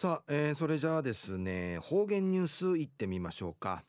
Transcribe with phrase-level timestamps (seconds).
[0.00, 3.82] さあ、えー、それじゃあですね方言ニュースいってみましょうか、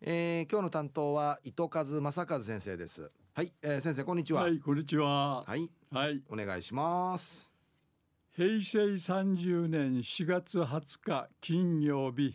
[0.00, 3.08] えー、今日の担当は糸数正和先生です。
[3.32, 4.42] はい、えー、先生こんにちは。
[4.42, 5.44] はいこんにちは。
[5.44, 5.70] はい。
[5.92, 6.20] はい。
[6.28, 7.48] お願いします。
[8.34, 12.34] 平成三十年四月二十日金曜日。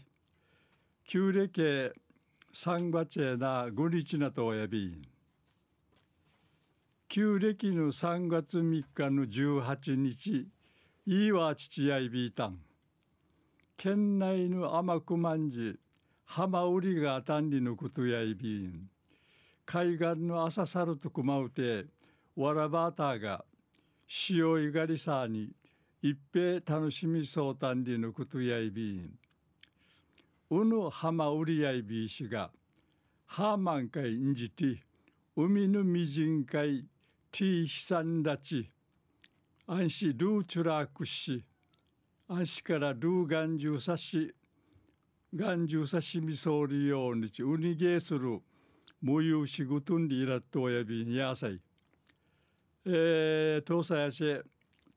[1.04, 1.92] 旧暦
[2.54, 5.06] 三月な五日なとおやび。
[7.10, 10.48] 旧暦の三月三日の十八日
[11.06, 12.60] いいわ父やいびいたん
[13.76, 15.78] 県内の甘くまんじ
[16.24, 18.90] 浜売りがたんりのことやいびん。
[19.66, 21.88] 海岸の朝さるとくまうて
[22.38, 23.44] わらばたが
[24.08, 25.50] 潮いがりさに
[26.02, 29.12] 一平楽しみそうたんりのことやいびん。
[30.52, 32.50] うぬ浜売りやいびいしが
[33.26, 34.82] ハーマンかいんじて
[35.36, 36.86] 海のみじんかい
[37.30, 38.72] ティーヒサンラチ
[39.66, 41.46] 安心ルーチュラークシ
[42.28, 44.36] 安心からルーガンジューサシ
[45.34, 47.44] ガンジューサシミソーリヨーニチ。
[47.44, 48.42] ウニゲーする
[49.02, 51.62] 無有仕事にいらっとおやびにやさい
[52.86, 54.42] えー、東西やし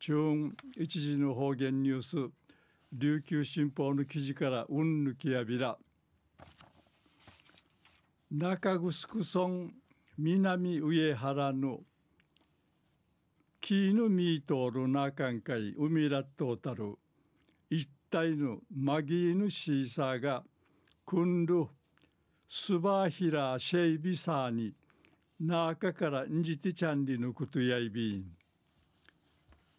[0.01, 2.17] 中一時の方言ニュース。
[2.93, 5.79] 琉球新報の記事からうんぬきやびら
[8.33, 9.71] 中城村
[10.19, 11.81] 南上原の
[13.67, 16.97] キーヌミートルナカンカイウミラットタル
[17.69, 20.45] 一体のマギーヌシーサーが
[21.05, 21.67] クンル
[22.49, 24.73] スバーヒラシェイビサーに
[25.41, 28.27] 中からんじてちゃんりぬくとやいびん。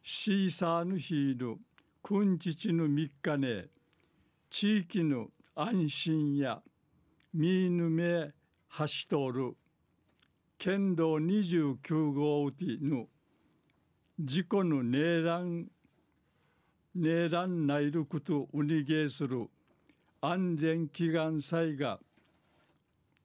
[0.04, 1.56] シーサーの日の
[2.04, 3.68] くんちちの三日ね
[4.50, 6.62] 地域の安心や
[7.34, 8.32] ミーヌメ
[8.68, 9.56] ハシトル
[10.58, 13.06] 県道29号うての
[14.20, 15.68] 事故のネーラン
[16.96, 19.48] ネーランナイルクトウニゲーする
[20.22, 22.00] 安全祈願祭が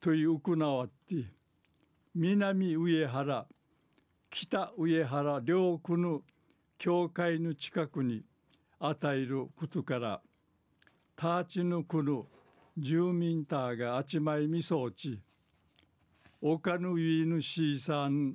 [0.02, 1.24] という行わって
[2.14, 3.46] 南上原
[4.30, 6.20] 北上原両区の
[6.76, 8.22] 教会の近くに
[8.78, 10.20] 与えることから
[11.16, 12.26] ターチの区の
[12.76, 15.18] 住民たーがあちまいみそうち
[16.42, 18.34] 岡の上のシーサン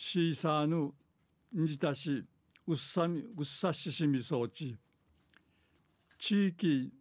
[0.00, 0.92] シーサーヌ
[1.60, 2.24] ンジタシ
[2.68, 4.78] ウッサミウッサシシミ装置
[6.20, 6.92] 地域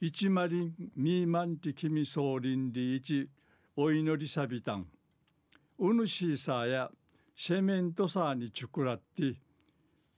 [0.00, 3.28] 一マリンミーマンティキミソーリンリイチ
[3.74, 4.86] お祈りサビタン
[5.80, 6.90] ウヌシーサーや
[7.36, 9.34] セメントサーにチュクラッティ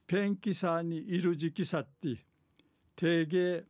[0.05, 2.23] ペンキサーにいる時期さって
[2.95, 3.63] 定芸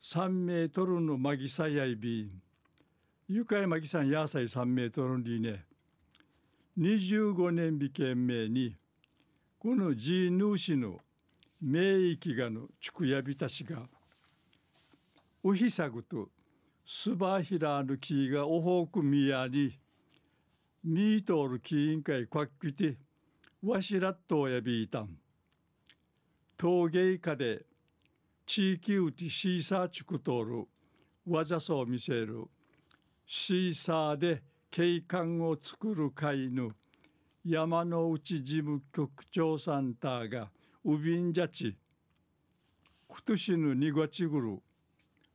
[0.00, 2.30] 3メートルのマギサヤイビーン
[3.26, 5.69] ゆかいマギさんやさい3メートルにね。
[6.80, 8.74] 25年美県名に
[9.58, 10.96] このジヌーシの
[11.60, 13.82] 名域がの地区やびたしが
[15.44, 16.30] ウヒサグと
[16.86, 19.78] スバヒラーの木がおほくみやに
[20.82, 22.96] ミートール木委員会こっきて
[23.62, 25.10] わしらっとやびいたん。
[26.56, 27.66] 陶芸家で
[28.46, 30.66] 地域うてシーサー地区通る
[31.26, 32.44] わざそう見せる
[33.26, 36.70] シーサーで景観を作る会の
[37.44, 40.48] 山の内事務局長さんたが
[40.84, 41.76] ウビンジャチ
[43.08, 44.62] クトシヌニガチグル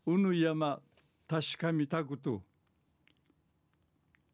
[0.05, 0.79] ウヌ山
[1.27, 2.43] 確かみたくと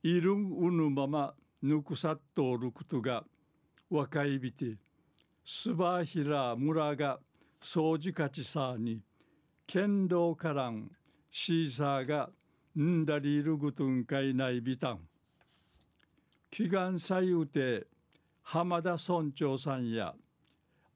[0.03, 3.23] いるんうぬままぬくさっとおることが
[3.89, 4.75] 若いびて
[5.43, 7.19] スバヒラ村が
[7.63, 9.01] 掃除かちさに
[9.65, 10.91] 剣道からん
[11.31, 12.29] シーサーが
[12.79, 14.99] んだりいるぐとんかいないびたん。
[16.51, 17.87] 祈願祭うて
[18.41, 20.13] 浜田村長さんや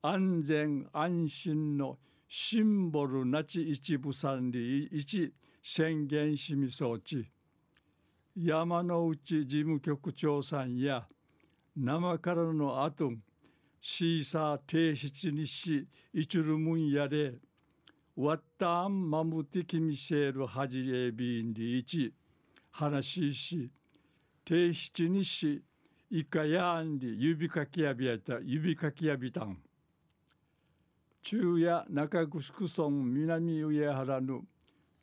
[0.01, 1.97] 安全安心の
[2.27, 4.59] シンボルなち一部三里
[4.91, 7.31] 一宣言しみそうち
[8.35, 11.07] 山の内事務局長さんや
[11.77, 13.13] 生からの後
[13.79, 17.35] シーサー提出にし一るむんやで
[18.17, 22.13] ワッタンマムティキミシェルハジエビンリイチ。
[22.71, 23.69] 話し
[24.47, 25.61] 提出にし
[26.09, 29.57] いかやんり指かきやびやた指かきやびたん。
[31.23, 34.43] 中夜中城村南上原の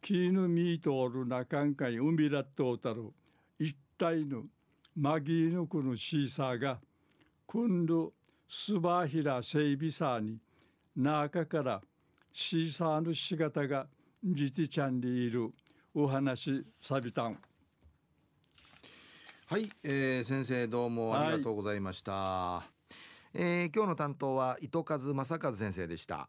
[0.00, 3.12] キーヌミートールなかんかい海らっとうたる
[3.58, 4.44] 一体の
[4.96, 6.78] マギーヌクのシーサーが
[7.46, 8.10] くんる
[8.48, 10.38] スバヒラ整備サーに
[10.96, 11.82] 中から
[12.32, 13.86] シーサーの仕方が
[14.24, 15.52] じてちゃんでいる
[15.94, 17.38] お話さびたん。
[19.46, 22.12] はい、えー、先生どうもありがとうございました。
[22.12, 22.64] は
[23.34, 26.28] い、えー今日の担当は糸数正和先生でした